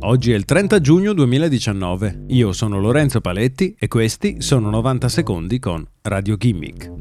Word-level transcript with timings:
Oggi 0.00 0.32
è 0.32 0.36
il 0.36 0.44
30 0.44 0.80
giugno 0.80 1.14
2019. 1.14 2.24
Io 2.28 2.52
sono 2.52 2.78
Lorenzo 2.78 3.20
Paletti 3.20 3.74
e 3.78 3.88
questi 3.88 4.42
sono 4.42 4.68
90 4.68 5.08
secondi 5.08 5.58
con 5.58 5.86
Radio 6.02 6.36
Gimmick. 6.36 6.92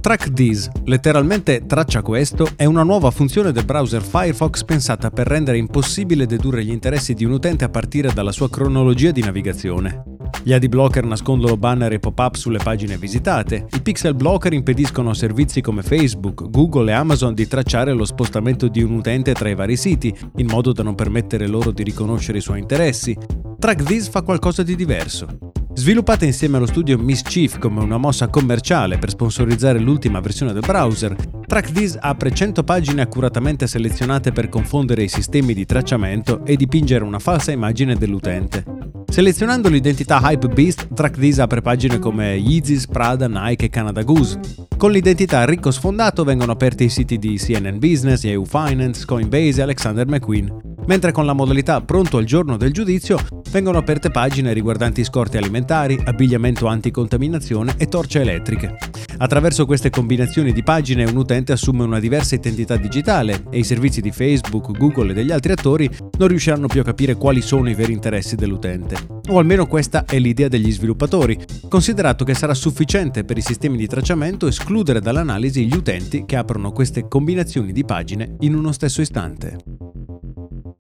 Track 0.00 0.32
This, 0.32 0.70
letteralmente 0.84 1.66
traccia 1.66 2.00
questo, 2.00 2.48
è 2.56 2.64
una 2.64 2.82
nuova 2.82 3.10
funzione 3.10 3.52
del 3.52 3.66
browser 3.66 4.02
Firefox 4.02 4.64
pensata 4.64 5.10
per 5.10 5.26
rendere 5.26 5.58
impossibile 5.58 6.24
dedurre 6.24 6.64
gli 6.64 6.70
interessi 6.70 7.12
di 7.12 7.26
un 7.26 7.32
utente 7.32 7.64
a 7.64 7.68
partire 7.68 8.10
dalla 8.12 8.32
sua 8.32 8.48
cronologia 8.48 9.10
di 9.10 9.20
navigazione. 9.20 10.19
Gli 10.42 10.52
ad 10.52 10.66
blocker 10.66 11.04
nascondono 11.04 11.56
banner 11.56 11.92
e 11.92 11.98
pop-up 11.98 12.34
sulle 12.34 12.58
pagine 12.58 12.96
visitate, 12.96 13.66
i 13.72 13.80
pixel 13.80 14.14
blocker 14.14 14.52
impediscono 14.52 15.10
a 15.10 15.14
servizi 15.14 15.60
come 15.60 15.82
Facebook, 15.82 16.48
Google 16.50 16.90
e 16.90 16.94
Amazon 16.94 17.34
di 17.34 17.46
tracciare 17.46 17.92
lo 17.92 18.04
spostamento 18.04 18.68
di 18.68 18.82
un 18.82 18.92
utente 18.92 19.32
tra 19.34 19.48
i 19.48 19.54
vari 19.54 19.76
siti, 19.76 20.14
in 20.36 20.46
modo 20.46 20.72
da 20.72 20.82
non 20.82 20.94
permettere 20.94 21.46
loro 21.46 21.70
di 21.70 21.82
riconoscere 21.82 22.38
i 22.38 22.42
suoi 22.42 22.60
interessi. 22.60 23.16
Track 23.58 24.08
fa 24.08 24.22
qualcosa 24.22 24.62
di 24.62 24.74
diverso. 24.74 25.50
Sviluppata 25.72 26.24
insieme 26.24 26.56
allo 26.56 26.66
studio 26.66 26.98
Mischief 26.98 27.58
come 27.58 27.80
una 27.80 27.96
mossa 27.96 28.28
commerciale 28.28 28.98
per 28.98 29.10
sponsorizzare 29.10 29.78
l'ultima 29.78 30.18
versione 30.20 30.52
del 30.52 30.64
browser, 30.66 31.14
TrackThis 31.46 31.96
apre 32.00 32.32
100 32.32 32.64
pagine 32.64 33.02
accuratamente 33.02 33.66
selezionate 33.66 34.32
per 34.32 34.48
confondere 34.48 35.04
i 35.04 35.08
sistemi 35.08 35.54
di 35.54 35.64
tracciamento 35.64 36.44
e 36.44 36.56
dipingere 36.56 37.04
una 37.04 37.18
falsa 37.20 37.52
immagine 37.52 37.96
dell'utente. 37.96 38.64
Selezionando 39.10 39.68
l'identità 39.68 40.20
Hypebeast, 40.22 40.94
TrackThis 40.94 41.40
apre 41.40 41.60
pagine 41.60 41.98
come 41.98 42.36
Yeezys, 42.36 42.86
Prada, 42.86 43.26
Nike 43.26 43.66
e 43.66 43.68
Canada 43.68 44.02
Goose. 44.02 44.38
Con 44.76 44.92
l'identità 44.92 45.44
ricco 45.44 45.72
sfondato 45.72 46.22
vengono 46.22 46.52
aperti 46.52 46.84
i 46.84 46.88
siti 46.88 47.18
di 47.18 47.36
CNN 47.36 47.78
Business, 47.78 48.22
Yahoo 48.22 48.44
Finance, 48.44 49.04
Coinbase 49.04 49.58
e 49.58 49.62
Alexander 49.62 50.06
McQueen 50.06 50.68
mentre 50.86 51.12
con 51.12 51.24
la 51.24 51.34
modalità 51.34 51.80
pronto 51.82 52.16
al 52.16 52.24
giorno 52.24 52.56
del 52.56 52.72
giudizio 52.72 53.16
vengono 53.50 53.78
aperte 53.78 54.10
pagine 54.10 54.52
riguardanti 54.52 55.04
scorte 55.04 55.38
alimentari, 55.38 56.00
abbigliamento 56.04 56.66
anticontaminazione 56.66 57.74
e 57.78 57.86
torce 57.86 58.20
elettriche. 58.20 58.76
Attraverso 59.22 59.66
queste 59.66 59.90
combinazioni 59.90 60.50
di 60.50 60.62
pagine 60.62 61.04
un 61.04 61.14
utente 61.14 61.52
assume 61.52 61.84
una 61.84 62.00
diversa 62.00 62.36
identità 62.36 62.78
digitale 62.78 63.44
e 63.50 63.58
i 63.58 63.64
servizi 63.64 64.00
di 64.00 64.12
Facebook, 64.12 64.74
Google 64.78 65.10
e 65.10 65.14
degli 65.14 65.30
altri 65.30 65.52
attori 65.52 65.90
non 66.16 66.28
riusciranno 66.28 66.68
più 66.68 66.80
a 66.80 66.84
capire 66.84 67.16
quali 67.16 67.42
sono 67.42 67.68
i 67.68 67.74
veri 67.74 67.92
interessi 67.92 68.34
dell'utente. 68.34 68.96
O 69.28 69.38
almeno 69.38 69.66
questa 69.66 70.06
è 70.06 70.18
l'idea 70.18 70.48
degli 70.48 70.72
sviluppatori, 70.72 71.38
considerato 71.68 72.24
che 72.24 72.32
sarà 72.32 72.54
sufficiente 72.54 73.24
per 73.24 73.36
i 73.36 73.42
sistemi 73.42 73.76
di 73.76 73.86
tracciamento 73.86 74.46
escludere 74.46 75.02
dall'analisi 75.02 75.66
gli 75.66 75.76
utenti 75.76 76.24
che 76.24 76.36
aprono 76.36 76.72
queste 76.72 77.06
combinazioni 77.06 77.72
di 77.72 77.84
pagine 77.84 78.36
in 78.40 78.54
uno 78.54 78.72
stesso 78.72 79.02
istante. 79.02 79.89